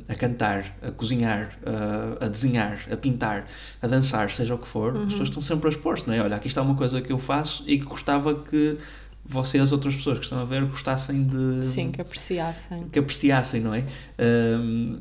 [0.09, 3.47] a, a, cantar, a cozinhar, a, a, desenhar, a pintar,
[3.81, 5.03] a dançar, seja o que for, uhum.
[5.03, 6.21] as pessoas estão sempre a expor-se, não é?
[6.21, 8.77] Olha, aqui está uma coisa que eu faço e que gostava que
[9.27, 11.65] vocês, outras pessoas que estão a ver, gostassem de.
[11.65, 12.87] Sim, que apreciassem.
[12.89, 13.83] Que apreciassem, não é?
[14.19, 14.99] Um,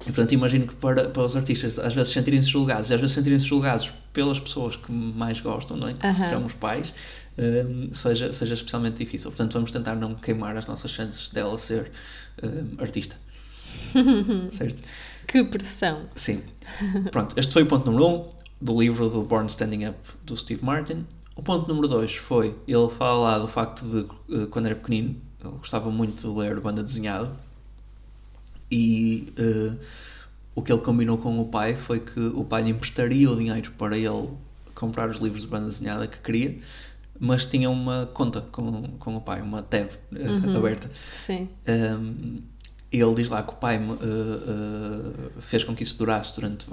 [0.00, 3.14] e, portanto, imagino que para, para os artistas, às vezes sentirem-se julgados, e às vezes
[3.14, 5.94] sentirem-se julgados pelas pessoas que mais gostam, não é?
[5.94, 6.92] Que serão os pais,
[7.38, 9.30] um, seja, seja especialmente difícil.
[9.30, 11.90] Portanto, vamos tentar não queimar as nossas chances dela ser
[12.42, 13.16] um, artista.
[14.50, 14.82] certo?
[15.26, 16.08] Que pressão!
[16.16, 16.42] Sim.
[17.12, 18.28] Pronto, este foi o ponto número 1 um
[18.60, 21.06] do livro do Born Standing Up do Steve Martin.
[21.40, 24.00] O ponto número 2 foi, ele fala lá do facto de,
[24.36, 27.32] eh, quando era pequenino, ele gostava muito de ler banda desenhada
[28.70, 29.74] e uh,
[30.54, 33.72] o que ele combinou com o pai foi que o pai lhe emprestaria o dinheiro
[33.78, 34.28] para ele
[34.74, 36.58] comprar os livros de banda desenhada que queria,
[37.18, 40.58] mas tinha uma conta com, com o pai, uma tab eh, uhum.
[40.58, 40.90] aberta.
[41.16, 41.48] Sim.
[41.66, 42.42] Um,
[42.92, 46.66] ele diz lá que o pai uh, uh, fez com que isso durasse durante,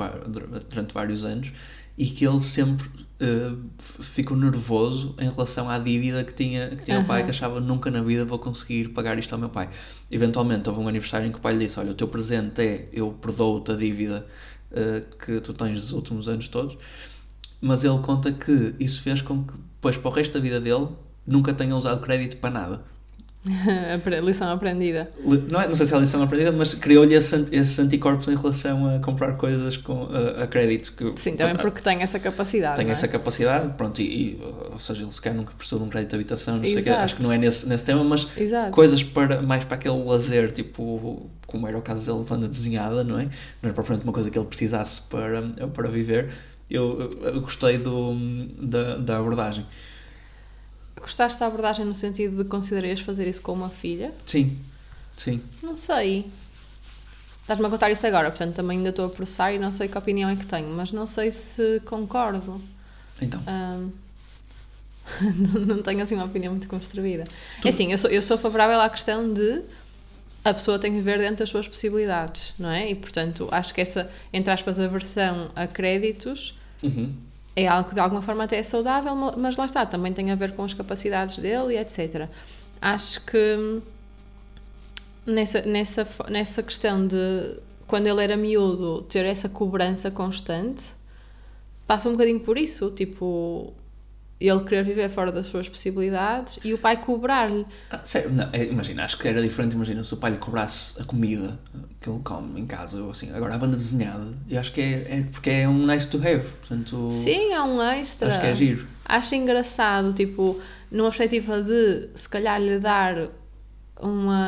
[0.69, 1.53] durante vários anos
[1.97, 3.57] e que ele sempre uh,
[4.03, 7.03] ficou nervoso em relação à dívida que tinha, que tinha uhum.
[7.03, 9.69] o pai, que achava nunca na vida vou conseguir pagar isto ao meu pai.
[10.11, 12.87] Eventualmente houve um aniversário em que o pai lhe disse: Olha, o teu presente é
[12.93, 14.27] eu perdoo-te a dívida
[14.71, 16.77] uh, que tu tens dos últimos anos todos.
[17.59, 20.89] Mas ele conta que isso fez com que, depois, para o resto da vida dele,
[21.25, 22.83] nunca tenha usado crédito para nada.
[24.23, 25.09] lição aprendida.
[25.49, 28.35] Não, é, não sei se é a lição aprendida, mas criou-lhe esses, esses anticorpos em
[28.35, 30.93] relação a comprar coisas com, a, a crédito.
[30.93, 32.75] Que, Sim, também porque tem essa capacidade.
[32.75, 32.91] Tem é?
[32.91, 36.15] essa capacidade, pronto, e, e, ou seja, ele sequer nunca prestou de um crédito de
[36.15, 38.71] habitação, não sei que, acho que não é nesse, nesse tema, mas Exato.
[38.71, 43.19] coisas para, mais para aquele lazer, tipo, como era o caso dele, banda desenhada, não
[43.19, 43.23] é?
[43.23, 43.31] Não
[43.63, 45.41] era propriamente uma coisa que ele precisasse para,
[45.73, 46.29] para viver.
[46.69, 48.13] Eu, eu gostei do,
[48.61, 49.65] da, da abordagem.
[50.99, 54.13] Gostaste da abordagem no sentido de considerarias fazer isso com uma filha?
[54.25, 54.57] Sim,
[55.15, 55.41] sim.
[55.61, 56.29] Não sei.
[57.41, 59.97] Estás-me a contar isso agora, portanto também ainda estou a processar e não sei que
[59.97, 62.61] opinião é que tenho, mas não sei se concordo.
[63.21, 63.41] Então.
[63.47, 63.91] Um...
[65.65, 67.23] não, tenho assim uma opinião muito construída.
[67.63, 69.61] É assim, eu sou, eu sou favorável à questão de
[70.43, 72.89] a pessoa tem que viver dentro das suas possibilidades, não é?
[72.89, 77.13] E portanto, acho que essa, entre aspas, aversão a créditos Uhum.
[77.63, 80.31] É algo que de alguma forma até é saudável, ma- mas lá está, também tem
[80.31, 82.29] a ver com as capacidades dele e etc.
[82.81, 83.81] Acho que hum,
[85.25, 90.83] nessa, nessa, nessa questão de quando ele era miúdo ter essa cobrança constante
[91.87, 93.73] passa um bocadinho por isso, tipo
[94.39, 97.65] ele querer viver fora das suas possibilidades e o pai cobrar-lhe.
[97.89, 101.01] Ah, sério, não, é, imagina, acho que era diferente, imagina, se o pai lhe cobrasse
[101.01, 101.57] a comida
[101.99, 105.19] que ele come em casa, ou assim, agora a banda desenhada, eu acho que é,
[105.19, 108.29] é porque é um nice to have, portanto, Sim, é um extra.
[108.29, 108.87] acho que é giro.
[109.03, 110.59] Acho engraçado, tipo,
[110.91, 113.29] numa perspectiva de se calhar lhe dar
[113.99, 114.46] uma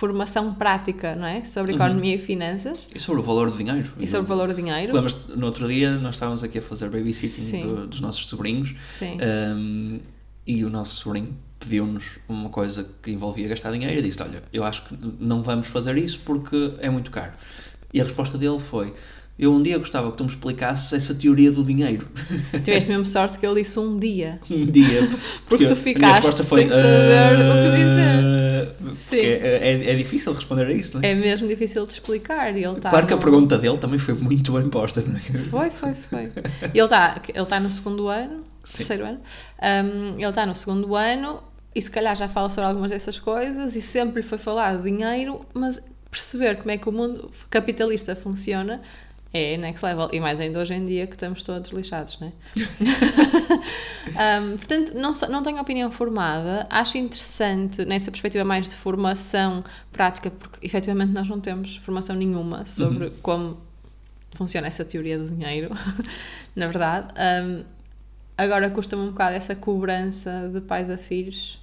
[0.00, 1.44] formação prática, não é?
[1.44, 3.92] Sobre economia e finanças E sobre o valor do dinheiro.
[3.98, 4.94] e sobre o valor do dinheiro.
[4.94, 9.18] Lembras-te, no outro dia nós estávamos aqui a fazer babysitting do- dos nossos sobrinhos Sim.
[9.54, 10.00] um,
[10.46, 14.64] e o nosso sobrinho pediu-nos uma coisa que envolvia gastar dinheiro e disse: Olha, eu
[14.64, 17.32] acho que não vamos fazer isso porque é muito caro.
[17.92, 18.94] E a resposta dele foi:
[19.40, 22.06] Eu um dia gostava que tu me explicasses essa teoria do dinheiro.
[22.62, 24.38] Tiveste mesmo sorte que ele disse um dia.
[24.50, 25.08] um dia.
[25.48, 28.20] Porque tu a minha ficaste resposta foi, sem saber o que dizer.
[28.20, 28.74] "Ah",
[29.08, 29.22] porque Sim.
[29.22, 31.10] É, é, é difícil responder a isso, não é?
[31.10, 32.54] É mesmo difícil de explicar.
[32.56, 35.16] e Ele está claro que a no- pergunta dele também foi muito bem posta, não
[35.16, 35.20] é?
[35.20, 36.24] Foi, foi, foi.
[36.74, 38.76] E ele está ele tá no segundo ano, Sim.
[38.78, 39.20] terceiro ano.
[39.62, 41.42] Um, ele está no segundo ano
[41.74, 45.44] e se calhar já fala sobre algumas dessas coisas e sempre lhe foi falado dinheiro,
[45.54, 48.80] mas perceber como é que o mundo capitalista funciona
[49.32, 50.08] é next level.
[50.12, 52.32] E mais ainda hoje em dia que estamos todos lixados, não é?
[54.10, 56.66] Um, portanto, não, não tenho opinião formada.
[56.68, 59.62] Acho interessante nessa perspectiva mais de formação
[59.92, 63.58] prática, porque efetivamente nós não temos formação nenhuma sobre como
[64.34, 65.70] funciona essa teoria do dinheiro,
[66.56, 67.12] na verdade.
[67.14, 67.64] Um,
[68.36, 71.59] agora custa-me um bocado essa cobrança de pais a filhos.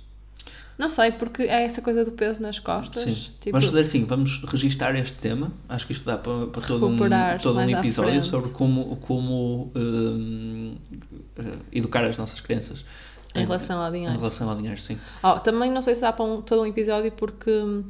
[0.78, 3.04] Não sei, porque é essa coisa do peso nas costas.
[3.04, 3.32] Sim.
[3.42, 5.52] Tipo, Vamos fazer assim, vamos registar este tema.
[5.68, 6.98] Acho que isto dá para, para todo um,
[7.42, 10.76] todo um episódio sobre como, como hum,
[11.38, 12.86] eh, educar as nossas crianças
[13.34, 14.18] em relação ao em dinheiro.
[14.18, 15.00] relação ao dinheiro, sim.
[15.24, 17.84] Oh, também não sei se dá para um- todo um episódio porque hum,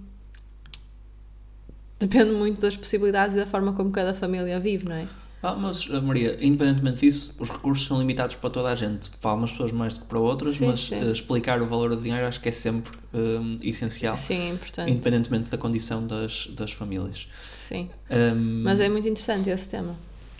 [1.99, 5.07] depende muito das possibilidades e da forma como cada família vive, não é?
[5.41, 9.09] Ah, mas, eh, Maria, independentemente disso, os recursos são limitados para toda a gente.
[9.21, 10.95] Para umas pessoas mais do que para outras, Sim, mas sim.
[10.95, 14.91] eh, explicar o valor do dinheiro acho que é sempre hum, essencial, Sim, é importante.
[14.91, 17.27] independentemente da condição das, das famílias.
[17.53, 17.89] Sim.
[18.09, 19.95] Hum, Mas é muito interessante esse tema.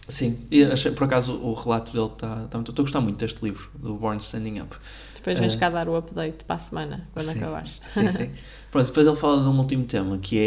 [0.07, 2.47] Sim, e achei, por acaso o relato dele está.
[2.55, 4.75] muito- Estou a gostar muito deste livro, do Born Standing Up.
[5.13, 7.81] Depois vens Eh, cá dar o update para a semana, quando Sim, acabares.
[7.87, 8.31] Sim, sim.
[8.71, 10.39] Pronto, depois ele fala de um último tema que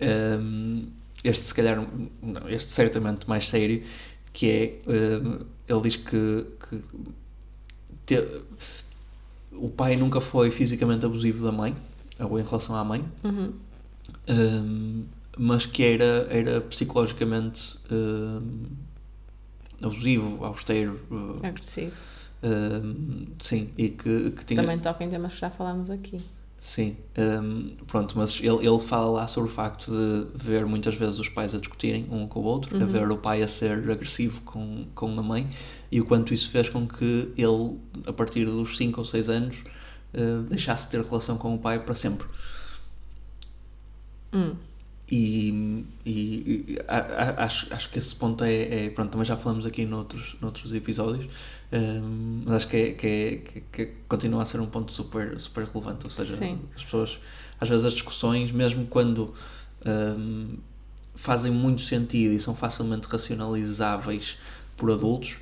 [0.00, 0.86] é hum,
[1.28, 1.76] este, se calhar,
[2.22, 3.82] não, este certamente mais sério,
[4.32, 6.80] que é hum, ele diz que, que
[8.06, 8.40] te-
[9.52, 11.74] o pai nunca foi fisicamente abusivo da mãe,
[12.20, 13.52] ou em relação à mãe, Uhum.
[14.28, 15.04] hum,
[15.38, 18.64] mas que era, era psicologicamente hum,
[19.82, 21.00] abusivo, austero.
[21.42, 21.92] Agressivo.
[23.42, 24.60] sim, e que, que tinha.
[24.62, 26.20] Também toca em temas que já falámos aqui.
[26.58, 31.18] Sim, hum, pronto, mas ele, ele fala lá sobre o facto de ver muitas vezes
[31.18, 34.40] os pais a discutirem um com o outro, a ver o pai a ser agressivo
[34.40, 35.48] com, com a mãe
[35.92, 39.56] e o quanto isso fez com que ele, a partir dos 5 ou 6 anos,
[40.14, 42.26] eh, deixasse de ter relação com o pai para sempre.
[44.32, 44.56] Hum.
[45.10, 46.96] E, e- e a-
[47.40, 50.74] a- acho, acho que esse ponto é, é- Pronto, também já falamos aqui noutros, noutros
[50.74, 51.26] episódios,
[51.72, 55.38] hum, mas acho que, é, que, é- que- que continua a ser um ponto super,
[55.40, 56.04] super relevante.
[56.04, 56.58] Ou seja, Sim.
[56.74, 57.20] as pessoas,
[57.60, 59.32] às vezes, as discussões, mesmo quando
[59.86, 60.56] hum,
[61.14, 64.36] fazem muito sentido e são facilmente racionalizáveis
[64.76, 65.36] por adultos,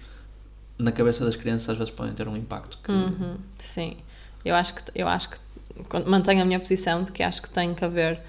[0.78, 2.92] na cabeça das crianças, às vezes, podem ter um impacto que.
[2.92, 3.96] Uhum, Sim.
[4.44, 5.38] Eu acho que eu acho que
[6.06, 8.20] mantenho a minha posição de que acho que tem que haver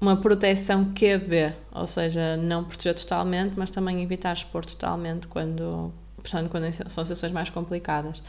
[0.00, 6.48] uma proteção QB, ou seja, não proteger totalmente, mas também evitar expor totalmente quando, portanto,
[6.50, 8.22] quando são situações mais complicadas.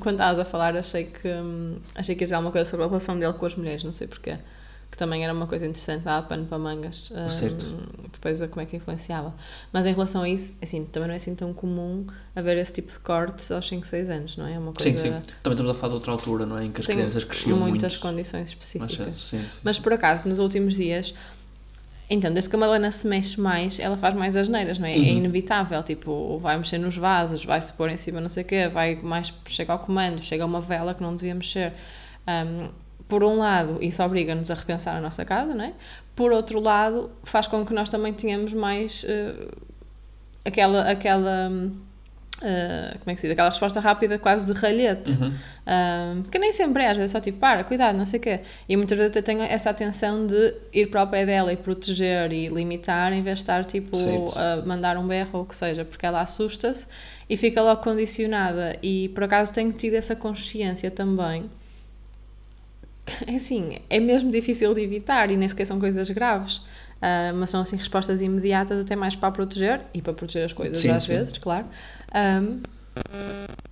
[0.00, 2.88] Quando estavas a falar, achei que hum, achei que ias dizer alguma coisa sobre a
[2.88, 4.36] relação dele com as mulheres, não sei porquê.
[4.94, 7.10] Que também era uma coisa interessante, dava pano para mangas.
[7.10, 7.66] hum, Certo.
[8.12, 9.34] depois a como é que influenciava.
[9.72, 12.92] Mas em relação a isso, assim, também não é assim tão comum haver esse tipo
[12.92, 14.54] de cortes aos 5, 6 anos, não é?
[14.54, 15.32] É uma coisa Sim, sim.
[15.42, 16.66] Também estamos a falar de outra altura, não é?
[16.66, 18.02] Em que as tem crianças cresciam muitas muito.
[18.02, 18.96] condições específicas.
[18.96, 19.10] cedo.
[19.10, 21.12] Sim, sim, Mas por acaso, nos últimos dias,
[22.08, 24.94] então, desde que a Madalena se mexe mais, ela faz mais asneiras, não é?
[24.94, 25.18] É Uhum.
[25.18, 28.68] inevitável, tipo, vai mexer nos vasos, vai se pôr em cima não sei o quê,
[28.68, 31.72] vai mais, chega ao comando, chega a uma vela que não devia mexer.
[32.28, 32.68] Um,
[33.08, 35.72] por um lado, isso obriga-nos a repensar a nossa casa, não é?
[36.16, 39.48] Por outro lado, faz com que nós também tenhamos mais eh,
[40.44, 41.50] aquela, aquela
[42.38, 43.32] Uh, como é que se diz?
[43.32, 45.12] Aquela resposta rápida, quase de ralhete.
[45.12, 45.32] Uhum.
[45.66, 48.22] Um, que nem sempre é, às vezes é só tipo, para, cuidado, não sei o
[48.22, 48.40] quê.
[48.68, 52.32] E muitas vezes eu tenho essa atenção de ir para o pé dela e proteger
[52.32, 53.96] e limitar, em vez de estar tipo
[54.36, 56.86] a mandar um berro ou o que seja, porque ela assusta-se
[57.30, 58.76] e fica logo condicionada.
[58.82, 61.48] E por acaso tenho tido essa consciência também.
[63.26, 66.60] É assim, é mesmo difícil de evitar e nem sequer são coisas graves.
[67.06, 70.80] Ah, mas são assim respostas imediatas, até mais para proteger e para proteger as coisas
[70.80, 71.12] Sim, às sim.
[71.12, 71.66] vezes, claro.
[72.14, 72.60] Um,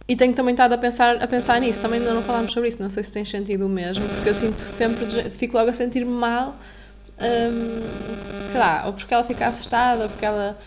[0.07, 2.83] e tenho também estado a pensar, a pensar nisso, também ainda não falámos sobre isso,
[2.83, 6.13] não sei se tens sentido o mesmo, porque eu sinto sempre, fico logo a sentir-me
[6.13, 6.57] mal,
[7.19, 7.81] hum,
[8.51, 10.59] sei lá, ou porque ela fica assustada, ou porque ela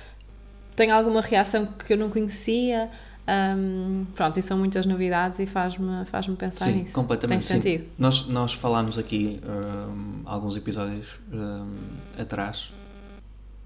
[0.75, 2.89] tem alguma reação que eu não conhecia.
[3.27, 6.93] Hum, pronto, e são muitas novidades e faz-me faz pensar Sim, nisso.
[6.93, 7.47] completamente.
[7.47, 7.61] Tem sim.
[7.61, 7.89] sentido?
[7.97, 11.73] Nós, nós falámos aqui hum, alguns episódios hum,
[12.17, 12.69] atrás.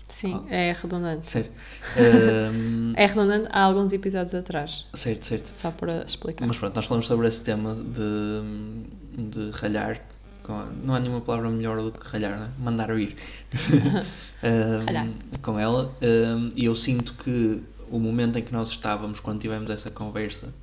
[0.08, 0.56] Sim, Ah.
[0.56, 1.46] é redundante.
[1.98, 5.48] Hum, É redundante há alguns episódios atrás, certo, certo.
[5.48, 6.48] só para explicar.
[6.48, 10.02] Mas pronto, nós falamos sobre esse tema de, de ralhar.
[10.42, 12.50] com- não há nenhuma palavra melhor do que ralhar, né?
[12.58, 13.08] mandar Hum,
[14.86, 15.08] Ralhar.
[15.44, 15.94] com ela.
[16.56, 20.54] E eu sinto que o momento em que nós estávamos quando tivemos essa conversa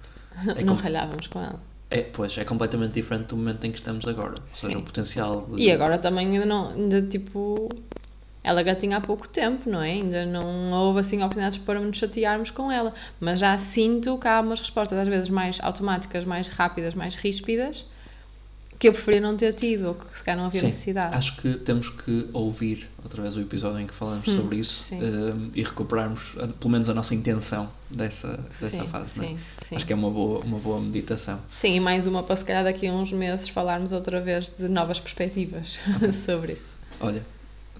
[0.56, 1.60] é, não com- ralhávamos com ela.
[1.90, 4.34] é, pois, é completamente diferente do momento em que estamos agora.
[4.40, 7.68] Ou seja, o potencial de, E agora também ainda não, ainda tipo,
[8.42, 9.92] ela gatinha há pouco tempo, não é?
[9.92, 14.40] Ainda não houve assim oportunidades para nos chatearmos com ela, mas já sinto que há
[14.40, 17.84] umas respostas às vezes mais automáticas, mais rápidas, mais ríspidas,
[18.78, 21.14] que eu preferia não ter tido, ou que se calhar não havia Sim, necessidade.
[21.16, 25.02] Acho que temos que ouvir outra vez o episódio em que falamos sobre isso sim.
[25.02, 29.24] hum, e recuperarmos pelo menos a nossa intenção dessa, dessa sim, fase.
[29.24, 29.28] é?
[29.28, 29.76] sim, sim.
[29.76, 31.40] Acho que é uma boa, uma boa meditação.
[31.60, 34.68] Sim, e mais uma para se calhar daqui a uns meses falarmos outra vez de
[34.68, 35.80] novas perspectivas
[36.12, 36.68] sobre isso.
[37.00, 37.24] Olha,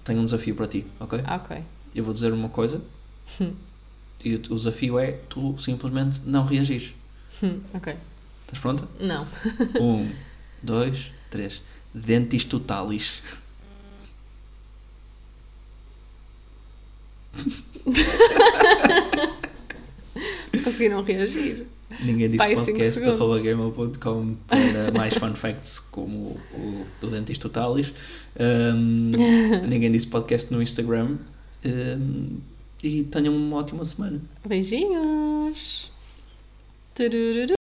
[0.03, 1.19] tenho um desafio para ti, ok?
[1.27, 1.57] Ok.
[1.93, 2.81] Eu vou dizer uma coisa
[3.41, 3.53] Hum.
[4.23, 6.95] e o, o desafio é tu simplesmente não reagir.
[7.43, 7.93] Hum, ok.
[8.45, 8.87] Estás pronta?
[8.99, 9.27] Não.
[9.79, 10.09] Um,
[10.61, 11.61] dois, três.
[11.93, 13.21] Dentis totalis.
[20.63, 21.67] Conseguiram reagir.
[22.01, 23.21] Ninguém disse Vai, cinco podcast segundos.
[23.21, 27.93] arroba gmail.com para mais fun facts como o do Dentis Totalis.
[28.39, 29.11] Um,
[29.67, 31.17] ninguém disse podcast no Instagram.
[31.65, 32.37] Um,
[32.83, 34.21] e tenham uma ótima semana.
[34.47, 35.91] Beijinhos.
[36.93, 37.56] Turururu.